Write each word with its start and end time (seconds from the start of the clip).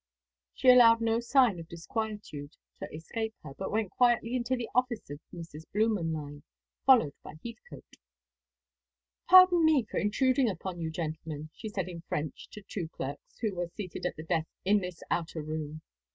She 0.55 0.69
allowed 0.69 0.99
no 0.99 1.19
sign 1.19 1.59
of 1.59 1.69
disquietude 1.69 2.55
to 2.79 2.91
escape 2.91 3.35
her, 3.43 3.53
but 3.55 3.69
went 3.69 3.91
quietly 3.91 4.35
into 4.35 4.55
the 4.55 4.67
office 4.73 5.11
of 5.11 5.19
Messrs. 5.31 5.63
Blümenlein, 5.75 6.41
followed 6.87 7.13
by 7.21 7.33
Heathcote. 7.45 7.97
"Pardon 9.29 9.63
me 9.63 9.83
for 9.85 9.97
intruding 9.99 10.49
upon 10.49 10.81
you, 10.81 10.89
gentlemen," 10.89 11.51
she 11.53 11.69
said 11.69 11.87
in 11.87 12.01
French 12.09 12.47
to 12.49 12.61
the 12.61 12.65
two 12.67 12.87
clerks 12.87 13.37
who 13.41 13.53
were 13.53 13.67
seated 13.67 14.07
at 14.07 14.17
a 14.17 14.23
desk 14.23 14.49
in 14.65 14.79
this 14.79 15.03
outer 15.11 15.43
room. 15.43 15.83